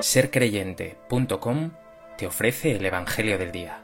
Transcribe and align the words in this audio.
sercreyente.com 0.00 1.72
te 2.16 2.26
ofrece 2.26 2.76
el 2.76 2.86
Evangelio 2.86 3.36
del 3.38 3.52
Día. 3.52 3.82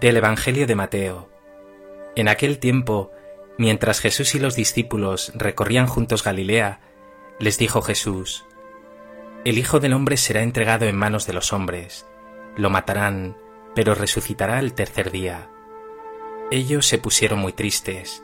Del 0.00 0.16
Evangelio 0.16 0.66
de 0.66 0.74
Mateo. 0.74 1.28
En 2.16 2.26
aquel 2.26 2.58
tiempo, 2.58 3.12
mientras 3.58 4.00
Jesús 4.00 4.34
y 4.34 4.40
los 4.40 4.56
discípulos 4.56 5.32
recorrían 5.36 5.86
juntos 5.86 6.24
Galilea, 6.24 6.80
les 7.38 7.58
dijo 7.58 7.80
Jesús, 7.82 8.44
El 9.44 9.58
Hijo 9.58 9.80
del 9.80 9.92
Hombre 9.92 10.16
será 10.16 10.42
entregado 10.42 10.84
en 10.84 10.96
manos 10.96 11.26
de 11.26 11.32
los 11.32 11.52
hombres, 11.52 12.06
lo 12.56 12.70
matarán, 12.70 13.36
pero 13.74 13.96
resucitará 13.96 14.60
el 14.60 14.72
tercer 14.72 15.10
día. 15.10 15.50
Ellos 16.52 16.86
se 16.86 16.98
pusieron 16.98 17.40
muy 17.40 17.52
tristes. 17.52 18.22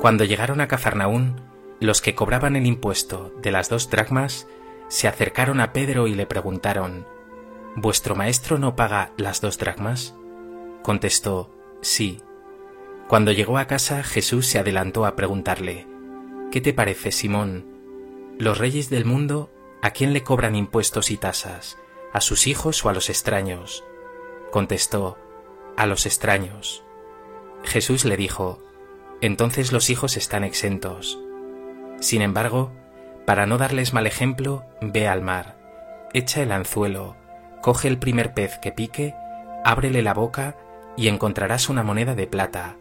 Cuando 0.00 0.24
llegaron 0.24 0.60
a 0.60 0.68
Cafarnaún, 0.68 1.40
los 1.80 2.02
que 2.02 2.14
cobraban 2.14 2.54
el 2.54 2.66
impuesto 2.66 3.32
de 3.40 3.50
las 3.50 3.70
dos 3.70 3.88
dracmas 3.88 4.46
se 4.88 5.08
acercaron 5.08 5.58
a 5.60 5.72
Pedro 5.72 6.06
y 6.06 6.14
le 6.14 6.26
preguntaron, 6.26 7.06
¿Vuestro 7.74 8.14
maestro 8.14 8.58
no 8.58 8.76
paga 8.76 9.12
las 9.16 9.40
dos 9.40 9.56
dracmas? 9.56 10.14
Contestó, 10.82 11.50
sí. 11.80 12.20
Cuando 13.08 13.32
llegó 13.32 13.56
a 13.56 13.66
casa, 13.66 14.02
Jesús 14.02 14.46
se 14.46 14.58
adelantó 14.58 15.06
a 15.06 15.16
preguntarle, 15.16 15.86
¿Qué 16.52 16.60
te 16.60 16.74
parece, 16.74 17.10
Simón? 17.10 17.64
¿Los 18.38 18.58
reyes 18.58 18.90
del 18.90 19.06
mundo 19.06 19.50
a 19.84 19.90
quién 19.90 20.14
le 20.14 20.22
cobran 20.22 20.56
impuestos 20.56 21.10
y 21.10 21.18
tasas? 21.18 21.76
¿A 22.14 22.22
sus 22.22 22.46
hijos 22.46 22.82
o 22.86 22.88
a 22.88 22.94
los 22.94 23.10
extraños? 23.10 23.84
Contestó, 24.50 25.18
a 25.76 25.84
los 25.84 26.06
extraños. 26.06 26.82
Jesús 27.64 28.06
le 28.06 28.16
dijo, 28.16 28.62
entonces 29.20 29.72
los 29.72 29.90
hijos 29.90 30.16
están 30.16 30.42
exentos. 30.42 31.18
Sin 32.00 32.22
embargo, 32.22 32.72
para 33.26 33.44
no 33.44 33.58
darles 33.58 33.92
mal 33.92 34.06
ejemplo, 34.06 34.64
ve 34.80 35.06
al 35.06 35.20
mar, 35.20 35.58
echa 36.14 36.40
el 36.40 36.52
anzuelo, 36.52 37.14
coge 37.60 37.88
el 37.88 37.98
primer 37.98 38.32
pez 38.32 38.56
que 38.56 38.72
pique, 38.72 39.14
ábrele 39.66 40.00
la 40.00 40.14
boca 40.14 40.56
y 40.96 41.08
encontrarás 41.08 41.68
una 41.68 41.82
moneda 41.82 42.14
de 42.14 42.26
plata. 42.26 42.78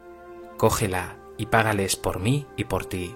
Cógela 0.56 1.18
y 1.38 1.48
págales 1.48 1.98
por 1.98 2.22
mí 2.22 2.48
y 2.56 2.64
por 2.64 2.86
ti. 2.86 3.14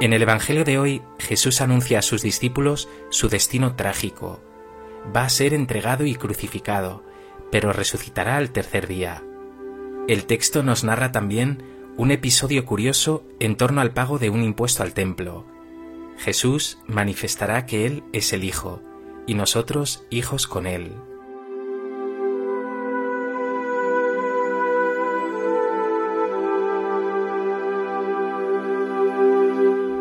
En 0.00 0.14
el 0.14 0.22
Evangelio 0.22 0.64
de 0.64 0.78
hoy, 0.78 1.02
Jesús 1.18 1.60
anuncia 1.60 1.98
a 1.98 2.02
sus 2.02 2.22
discípulos 2.22 2.88
su 3.10 3.28
destino 3.28 3.76
trágico. 3.76 4.40
Va 5.14 5.24
a 5.24 5.28
ser 5.28 5.52
entregado 5.52 6.06
y 6.06 6.14
crucificado, 6.14 7.04
pero 7.50 7.74
resucitará 7.74 8.38
al 8.38 8.50
tercer 8.50 8.86
día. 8.86 9.22
El 10.08 10.24
texto 10.24 10.62
nos 10.62 10.84
narra 10.84 11.12
también 11.12 11.62
un 11.98 12.12
episodio 12.12 12.64
curioso 12.64 13.24
en 13.40 13.56
torno 13.56 13.82
al 13.82 13.92
pago 13.92 14.18
de 14.18 14.30
un 14.30 14.42
impuesto 14.42 14.82
al 14.82 14.94
templo. 14.94 15.44
Jesús 16.16 16.78
manifestará 16.86 17.66
que 17.66 17.84
Él 17.84 18.02
es 18.14 18.32
el 18.32 18.44
Hijo, 18.44 18.80
y 19.26 19.34
nosotros 19.34 20.06
hijos 20.08 20.46
con 20.46 20.66
Él. 20.66 20.94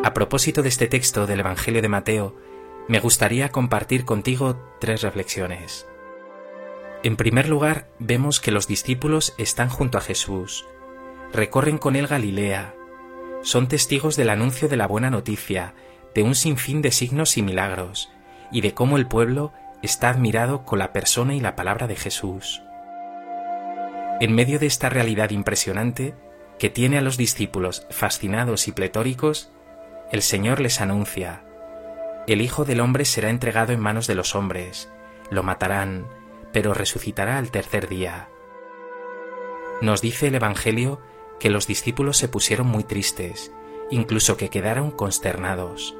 A 0.01 0.13
propósito 0.13 0.63
de 0.63 0.69
este 0.69 0.87
texto 0.87 1.27
del 1.27 1.41
Evangelio 1.41 1.81
de 1.81 1.89
Mateo, 1.89 2.33
me 2.87 3.01
gustaría 3.01 3.49
compartir 3.49 4.05
contigo 4.05 4.57
tres 4.79 5.01
reflexiones. 5.01 5.87
En 7.03 7.17
primer 7.17 7.49
lugar, 7.49 7.89
vemos 7.99 8.39
que 8.39 8.51
los 8.51 8.65
discípulos 8.65 9.35
están 9.37 9.67
junto 9.67 9.97
a 9.97 10.01
Jesús, 10.01 10.65
recorren 11.33 11.77
con 11.77 11.97
él 11.97 12.07
Galilea, 12.07 12.75
son 13.41 13.67
testigos 13.67 14.15
del 14.15 14.29
anuncio 14.29 14.69
de 14.69 14.77
la 14.77 14.87
buena 14.87 15.09
noticia, 15.09 15.73
de 16.15 16.23
un 16.23 16.33
sinfín 16.33 16.81
de 16.81 16.91
signos 16.91 17.37
y 17.37 17.41
milagros, 17.41 18.09
y 18.53 18.61
de 18.61 18.73
cómo 18.73 18.95
el 18.95 19.05
pueblo 19.05 19.51
está 19.83 20.09
admirado 20.09 20.63
con 20.63 20.79
la 20.79 20.93
persona 20.93 21.35
y 21.35 21.41
la 21.41 21.57
palabra 21.57 21.87
de 21.87 21.97
Jesús. 21.97 22.61
En 24.21 24.33
medio 24.33 24.59
de 24.59 24.65
esta 24.65 24.87
realidad 24.87 25.31
impresionante, 25.31 26.15
que 26.57 26.69
tiene 26.69 26.97
a 26.97 27.01
los 27.01 27.17
discípulos 27.17 27.85
fascinados 27.89 28.69
y 28.69 28.71
pletóricos, 28.71 29.51
el 30.11 30.21
Señor 30.21 30.59
les 30.59 30.81
anuncia, 30.81 31.43
el 32.27 32.41
Hijo 32.41 32.63
del 32.63 32.79
Hombre 32.79 33.05
será 33.05 33.29
entregado 33.29 33.73
en 33.73 33.79
manos 33.79 34.05
de 34.05 34.15
los 34.15 34.35
hombres, 34.35 34.89
lo 35.31 35.41
matarán, 35.41 36.07
pero 36.51 36.73
resucitará 36.73 37.37
al 37.37 37.49
tercer 37.49 37.87
día. 37.87 38.29
Nos 39.81 40.01
dice 40.01 40.27
el 40.27 40.35
Evangelio 40.35 40.99
que 41.39 41.49
los 41.49 41.65
discípulos 41.65 42.17
se 42.17 42.27
pusieron 42.27 42.67
muy 42.67 42.83
tristes, 42.83 43.51
incluso 43.89 44.37
que 44.37 44.49
quedaron 44.49 44.91
consternados. 44.91 45.95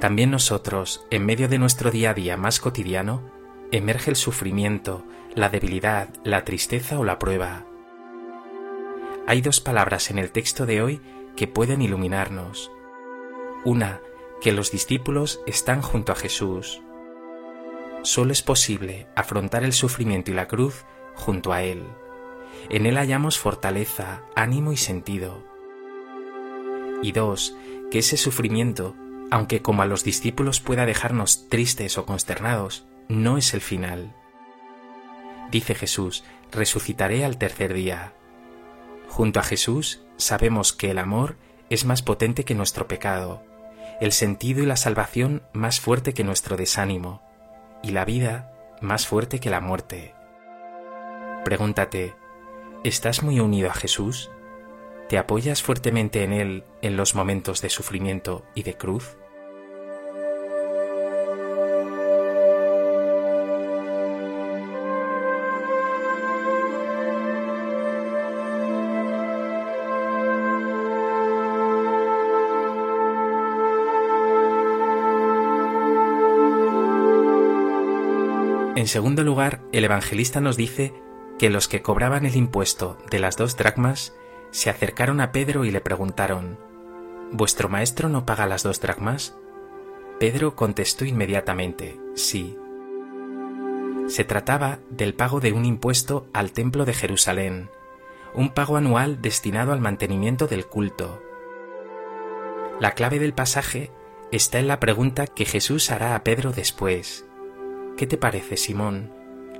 También 0.00 0.30
nosotros, 0.30 1.06
en 1.10 1.26
medio 1.26 1.48
de 1.48 1.58
nuestro 1.58 1.90
día 1.90 2.10
a 2.10 2.14
día 2.14 2.36
más 2.36 2.60
cotidiano, 2.60 3.30
emerge 3.70 4.10
el 4.10 4.16
sufrimiento, 4.16 5.04
la 5.34 5.50
debilidad, 5.50 6.08
la 6.24 6.44
tristeza 6.44 6.98
o 6.98 7.04
la 7.04 7.18
prueba. 7.18 7.66
Hay 9.26 9.42
dos 9.42 9.60
palabras 9.60 10.10
en 10.10 10.18
el 10.18 10.30
texto 10.30 10.64
de 10.64 10.80
hoy 10.80 11.00
que 11.38 11.46
pueden 11.46 11.82
iluminarnos. 11.82 12.72
Una, 13.64 14.00
que 14.40 14.50
los 14.50 14.72
discípulos 14.72 15.40
están 15.46 15.82
junto 15.82 16.10
a 16.10 16.16
Jesús. 16.16 16.82
Solo 18.02 18.32
es 18.32 18.42
posible 18.42 19.06
afrontar 19.14 19.62
el 19.62 19.72
sufrimiento 19.72 20.32
y 20.32 20.34
la 20.34 20.48
cruz 20.48 20.84
junto 21.14 21.52
a 21.52 21.62
Él. 21.62 21.84
En 22.70 22.86
Él 22.86 22.96
hallamos 22.96 23.38
fortaleza, 23.38 24.22
ánimo 24.34 24.72
y 24.72 24.76
sentido. 24.76 25.44
Y 27.04 27.12
dos, 27.12 27.56
que 27.92 28.00
ese 28.00 28.16
sufrimiento, 28.16 28.96
aunque 29.30 29.62
como 29.62 29.82
a 29.82 29.86
los 29.86 30.02
discípulos 30.02 30.58
pueda 30.58 30.86
dejarnos 30.86 31.48
tristes 31.48 31.98
o 31.98 32.04
consternados, 32.04 32.84
no 33.06 33.38
es 33.38 33.54
el 33.54 33.60
final. 33.60 34.12
Dice 35.52 35.76
Jesús, 35.76 36.24
resucitaré 36.50 37.24
al 37.24 37.38
tercer 37.38 37.74
día. 37.74 38.12
Junto 39.08 39.40
a 39.40 39.42
Jesús 39.42 40.00
sabemos 40.16 40.72
que 40.72 40.90
el 40.90 40.98
amor 40.98 41.36
es 41.70 41.84
más 41.84 42.02
potente 42.02 42.44
que 42.44 42.54
nuestro 42.54 42.88
pecado, 42.88 43.42
el 44.00 44.12
sentido 44.12 44.62
y 44.62 44.66
la 44.66 44.76
salvación 44.76 45.42
más 45.52 45.80
fuerte 45.80 46.14
que 46.14 46.24
nuestro 46.24 46.56
desánimo, 46.56 47.22
y 47.82 47.90
la 47.90 48.04
vida 48.04 48.52
más 48.80 49.06
fuerte 49.06 49.40
que 49.40 49.50
la 49.50 49.60
muerte. 49.60 50.14
Pregúntate, 51.44 52.14
¿estás 52.84 53.22
muy 53.22 53.40
unido 53.40 53.70
a 53.70 53.74
Jesús? 53.74 54.30
¿Te 55.08 55.18
apoyas 55.18 55.62
fuertemente 55.62 56.22
en 56.22 56.32
Él 56.32 56.64
en 56.82 56.96
los 56.96 57.14
momentos 57.14 57.62
de 57.62 57.70
sufrimiento 57.70 58.44
y 58.54 58.62
de 58.62 58.76
cruz? 58.76 59.17
En 78.78 78.86
segundo 78.86 79.24
lugar, 79.24 79.60
el 79.72 79.82
evangelista 79.82 80.40
nos 80.40 80.56
dice 80.56 80.94
que 81.36 81.50
los 81.50 81.66
que 81.66 81.82
cobraban 81.82 82.26
el 82.26 82.36
impuesto 82.36 82.96
de 83.10 83.18
las 83.18 83.36
dos 83.36 83.56
dracmas 83.56 84.14
se 84.52 84.70
acercaron 84.70 85.20
a 85.20 85.32
Pedro 85.32 85.64
y 85.64 85.72
le 85.72 85.80
preguntaron, 85.80 86.60
¿Vuestro 87.32 87.68
maestro 87.68 88.08
no 88.08 88.24
paga 88.24 88.46
las 88.46 88.62
dos 88.62 88.80
dracmas? 88.80 89.36
Pedro 90.20 90.54
contestó 90.54 91.04
inmediatamente, 91.04 91.98
sí. 92.14 92.56
Se 94.06 94.22
trataba 94.22 94.78
del 94.90 95.12
pago 95.12 95.40
de 95.40 95.50
un 95.50 95.64
impuesto 95.64 96.28
al 96.32 96.52
Templo 96.52 96.84
de 96.84 96.94
Jerusalén, 96.94 97.70
un 98.32 98.50
pago 98.50 98.76
anual 98.76 99.20
destinado 99.20 99.72
al 99.72 99.80
mantenimiento 99.80 100.46
del 100.46 100.66
culto. 100.66 101.20
La 102.78 102.92
clave 102.92 103.18
del 103.18 103.34
pasaje 103.34 103.90
está 104.30 104.60
en 104.60 104.68
la 104.68 104.78
pregunta 104.78 105.26
que 105.26 105.46
Jesús 105.46 105.90
hará 105.90 106.14
a 106.14 106.22
Pedro 106.22 106.52
después. 106.52 107.27
¿Qué 107.98 108.06
te 108.06 108.16
parece, 108.16 108.56
Simón? 108.56 109.12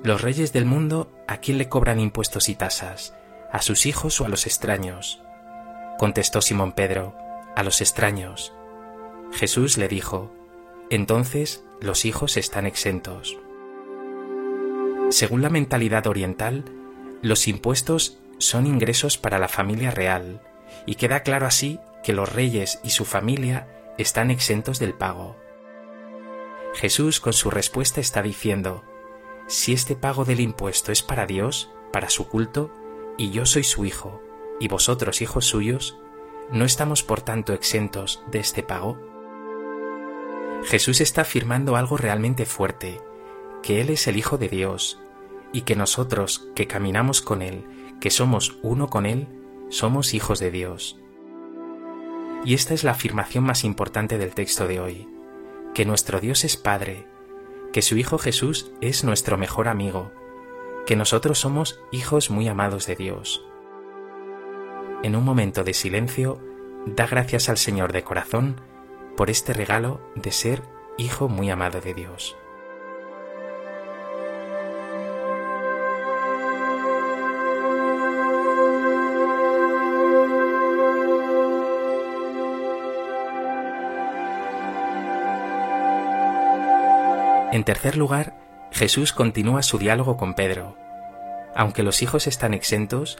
¿Los 0.04 0.22
reyes 0.22 0.52
del 0.52 0.64
mundo 0.64 1.10
a 1.26 1.38
quién 1.38 1.58
le 1.58 1.68
cobran 1.68 1.98
impuestos 1.98 2.48
y 2.48 2.54
tasas? 2.54 3.12
¿A 3.50 3.62
sus 3.62 3.84
hijos 3.84 4.20
o 4.20 4.26
a 4.26 4.28
los 4.28 4.46
extraños? 4.46 5.20
Contestó 5.98 6.40
Simón 6.40 6.70
Pedro, 6.70 7.16
a 7.56 7.64
los 7.64 7.80
extraños. 7.80 8.54
Jesús 9.32 9.76
le 9.76 9.88
dijo, 9.88 10.32
entonces 10.88 11.64
los 11.80 12.04
hijos 12.04 12.36
están 12.36 12.64
exentos. 12.64 13.36
Según 15.10 15.42
la 15.42 15.50
mentalidad 15.50 16.06
oriental, 16.06 16.64
los 17.22 17.48
impuestos 17.48 18.20
son 18.38 18.68
ingresos 18.68 19.18
para 19.18 19.40
la 19.40 19.48
familia 19.48 19.90
real, 19.90 20.42
y 20.86 20.94
queda 20.94 21.24
claro 21.24 21.46
así 21.46 21.80
que 22.04 22.12
los 22.12 22.32
reyes 22.32 22.78
y 22.84 22.90
su 22.90 23.04
familia 23.04 23.66
están 23.98 24.30
exentos 24.30 24.78
del 24.78 24.94
pago. 24.94 25.47
Jesús 26.74 27.20
con 27.20 27.32
su 27.32 27.50
respuesta 27.50 28.00
está 28.00 28.22
diciendo, 28.22 28.84
si 29.46 29.72
este 29.72 29.96
pago 29.96 30.24
del 30.24 30.40
impuesto 30.40 30.92
es 30.92 31.02
para 31.02 31.26
Dios, 31.26 31.70
para 31.92 32.10
su 32.10 32.28
culto, 32.28 32.70
y 33.16 33.30
yo 33.30 33.46
soy 33.46 33.64
su 33.64 33.84
hijo, 33.84 34.22
y 34.60 34.68
vosotros 34.68 35.22
hijos 35.22 35.46
suyos, 35.46 35.98
¿no 36.52 36.64
estamos 36.64 37.02
por 37.02 37.22
tanto 37.22 37.52
exentos 37.52 38.22
de 38.30 38.40
este 38.40 38.62
pago? 38.62 38.98
Jesús 40.64 41.00
está 41.00 41.22
afirmando 41.22 41.76
algo 41.76 41.96
realmente 41.96 42.44
fuerte, 42.44 43.00
que 43.62 43.80
Él 43.80 43.90
es 43.90 44.06
el 44.06 44.16
Hijo 44.16 44.38
de 44.38 44.48
Dios, 44.48 45.00
y 45.52 45.62
que 45.62 45.76
nosotros, 45.76 46.48
que 46.54 46.66
caminamos 46.66 47.22
con 47.22 47.42
Él, 47.42 47.64
que 48.00 48.10
somos 48.10 48.58
uno 48.62 48.88
con 48.88 49.06
Él, 49.06 49.28
somos 49.70 50.14
hijos 50.14 50.40
de 50.40 50.50
Dios. 50.50 51.00
Y 52.44 52.54
esta 52.54 52.74
es 52.74 52.84
la 52.84 52.92
afirmación 52.92 53.44
más 53.44 53.64
importante 53.64 54.18
del 54.18 54.34
texto 54.34 54.66
de 54.66 54.80
hoy, 54.80 55.08
que 55.78 55.84
nuestro 55.84 56.18
Dios 56.18 56.42
es 56.42 56.56
Padre, 56.56 57.06
que 57.72 57.82
su 57.82 57.96
Hijo 57.96 58.18
Jesús 58.18 58.72
es 58.80 59.04
nuestro 59.04 59.38
mejor 59.38 59.68
amigo, 59.68 60.10
que 60.86 60.96
nosotros 60.96 61.38
somos 61.38 61.78
hijos 61.92 62.30
muy 62.30 62.48
amados 62.48 62.88
de 62.88 62.96
Dios. 62.96 63.46
En 65.04 65.14
un 65.14 65.22
momento 65.22 65.62
de 65.62 65.74
silencio, 65.74 66.40
da 66.84 67.06
gracias 67.06 67.48
al 67.48 67.58
Señor 67.58 67.92
de 67.92 68.02
corazón 68.02 68.60
por 69.16 69.30
este 69.30 69.52
regalo 69.52 70.00
de 70.16 70.32
ser 70.32 70.64
hijo 70.96 71.28
muy 71.28 71.48
amado 71.48 71.80
de 71.80 71.94
Dios. 71.94 72.36
En 87.50 87.64
tercer 87.64 87.96
lugar, 87.96 88.34
Jesús 88.72 89.12
continúa 89.12 89.62
su 89.62 89.78
diálogo 89.78 90.16
con 90.16 90.34
Pedro. 90.34 90.76
Aunque 91.54 91.82
los 91.82 92.02
hijos 92.02 92.26
están 92.26 92.52
exentos, 92.52 93.18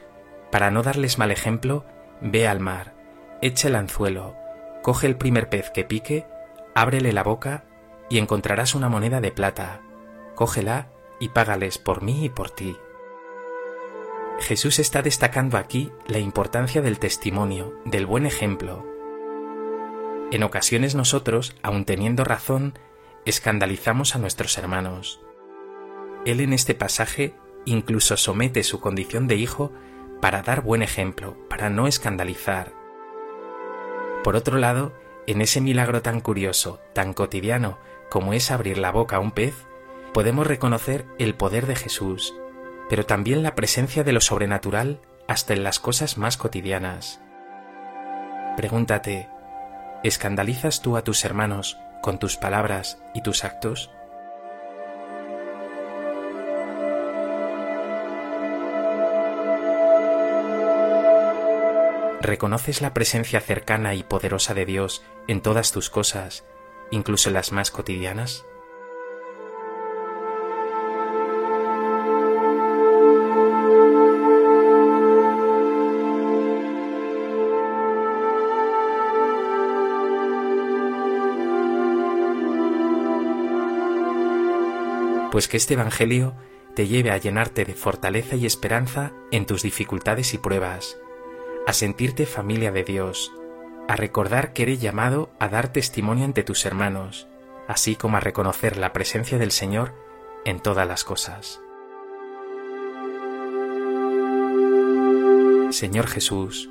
para 0.51 0.71
no 0.71 0.83
darles 0.83 1.19
mal 1.19 1.31
ejemplo, 1.31 1.87
ve 2.21 2.47
al 2.47 2.61
mar, 2.61 2.95
echa 3.41 3.69
el 3.69 3.75
anzuelo, 3.75 4.37
coge 4.83 5.07
el 5.07 5.17
primer 5.17 5.49
pez 5.49 5.71
que 5.71 5.85
pique, 5.85 6.27
ábrele 6.75 7.13
la 7.13 7.23
boca 7.23 7.65
y 8.11 8.19
encontrarás 8.19 8.75
una 8.75 8.89
moneda 8.89 9.21
de 9.21 9.33
plata. 9.33 9.81
Cógela 10.35 10.89
y 11.21 11.31
págales 11.31 11.79
por 11.79 12.03
mí 12.03 12.25
y 12.25 12.29
por 12.29 12.51
ti. 12.51 12.77
Jesús 14.41 14.79
está 14.79 15.03
destacando 15.03 15.57
aquí 15.57 15.91
la 16.07 16.19
importancia 16.19 16.81
del 16.81 16.99
testimonio, 16.99 17.75
del 17.85 18.07
buen 18.07 18.25
ejemplo. 18.25 18.87
En 20.31 20.43
ocasiones 20.43 20.95
nosotros, 20.95 21.57
aun 21.63 21.85
teniendo 21.85 22.23
razón, 22.23 22.79
escandalizamos 23.29 24.15
a 24.15 24.19
nuestros 24.19 24.57
hermanos. 24.57 25.21
Él 26.25 26.41
en 26.41 26.55
este 26.55 26.75
pasaje 26.75 27.35
incluso 27.67 28.17
somete 28.17 28.63
su 28.63 28.81
condición 28.81 29.27
de 29.29 29.37
hijo 29.37 29.71
para 30.23 30.41
dar 30.41 30.63
buen 30.63 30.83
ejemplo, 30.83 31.37
para 31.51 31.69
no 31.69 31.87
escandalizar. 31.87 32.73
Por 34.25 34.35
otro 34.35 34.57
lado, 34.57 34.95
en 35.27 35.43
ese 35.43 35.61
milagro 35.61 36.01
tan 36.01 36.21
curioso, 36.21 36.81
tan 36.95 37.13
cotidiano 37.13 37.79
como 38.09 38.33
es 38.33 38.51
abrir 38.51 38.79
la 38.79 38.91
boca 38.91 39.17
a 39.17 39.21
un 39.21 39.33
pez, 39.33 39.55
podemos 40.15 40.47
reconocer 40.47 41.05
el 41.19 41.35
poder 41.35 41.67
de 41.67 41.77
Jesús, 41.77 42.35
pero 42.89 43.05
también 43.05 43.43
la 43.43 43.55
presencia 43.55 44.05
de 44.05 44.13
lo 44.13 44.23
sobrenatural 44.23 45.03
hasta 45.27 45.53
en 45.53 45.65
las 45.65 45.79
cosas 45.79 46.17
más 46.17 46.39
cotidianas. 46.39 47.21
Pregúntate, 48.57 49.29
¿escandalizas 50.03 50.81
tú 50.81 50.97
a 50.97 51.05
tus 51.05 51.27
hermanos 51.27 51.77
con 52.01 52.19
tus 52.19 52.37
palabras 52.37 52.99
y 53.15 53.23
tus 53.23 53.45
actos? 53.45 53.91
¿Reconoces 62.21 62.83
la 62.83 62.93
presencia 62.93 63.41
cercana 63.41 63.95
y 63.95 64.03
poderosa 64.03 64.53
de 64.53 64.67
Dios 64.67 65.03
en 65.29 65.41
todas 65.41 65.73
tus 65.73 65.89
cosas, 65.89 66.45
incluso 66.91 67.31
en 67.31 67.35
las 67.35 67.53
más 67.53 67.71
cotidianas? 67.71 68.45
Pues 85.31 85.49
que 85.49 85.57
este 85.57 85.75
Evangelio 85.75 86.35
te 86.75 86.87
lleve 86.87 87.11
a 87.11 87.19
llenarte 87.19 87.65
de 87.65 87.75
fortaleza 87.75 88.37
y 88.37 88.47
esperanza 88.47 89.13
en 89.31 89.47
tus 89.47 89.63
dificultades 89.63 90.35
y 90.35 90.39
pruebas, 90.39 90.97
a 91.67 91.73
sentirte 91.73 92.25
familia 92.25 92.71
de 92.71 92.85
Dios, 92.85 93.33
a 93.89 93.97
recordar 93.97 94.53
que 94.53 94.63
eres 94.63 94.81
llamado 94.81 95.31
a 95.39 95.49
dar 95.49 95.73
testimonio 95.73 96.25
ante 96.25 96.45
tus 96.45 96.65
hermanos, 96.65 97.27
así 97.67 97.97
como 97.97 98.17
a 98.17 98.21
reconocer 98.21 98.77
la 98.77 98.93
presencia 98.93 99.39
del 99.39 99.51
Señor 99.51 99.95
en 100.45 100.61
todas 100.61 100.87
las 100.87 101.05
cosas. 101.05 101.61
Señor 105.71 106.07
Jesús, 106.07 106.71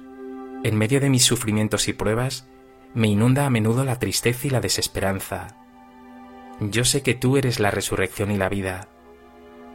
en 0.64 0.78
medio 0.78 1.00
de 1.00 1.10
mis 1.10 1.24
sufrimientos 1.24 1.88
y 1.88 1.94
pruebas, 1.94 2.48
me 2.94 3.08
inunda 3.08 3.46
a 3.46 3.50
menudo 3.50 3.84
la 3.84 4.00
tristeza 4.00 4.48
y 4.48 4.50
la 4.50 4.62
desesperanza, 4.62 5.67
yo 6.60 6.86
sé 6.86 7.04
que 7.04 7.14
tú 7.14 7.38
eres 7.38 7.60
la 7.60 7.72
resurrección 7.72 8.32
y 8.32 8.38
la 8.38 8.50
vida. 8.50 8.88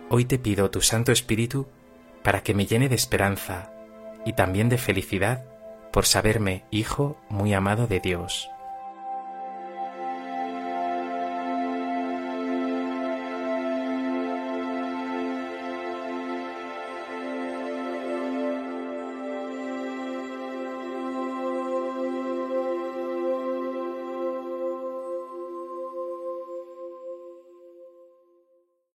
Hoy 0.09 0.25
te 0.25 0.39
pido 0.39 0.71
tu 0.71 0.81
Santo 0.81 1.13
Espíritu 1.13 1.67
para 2.23 2.43
que 2.43 2.55
me 2.55 2.67
llene 2.67 2.89
de 2.89 2.97
esperanza 2.97 3.73
y 4.27 4.33
también 4.33 4.69
de 4.69 4.79
felicidad 4.79 5.45
por 5.93 6.07
saberme 6.07 6.65
hijo 6.71 7.17
muy 7.29 7.55
amado 7.55 7.87
de 7.87 8.01
Dios. 8.01 8.49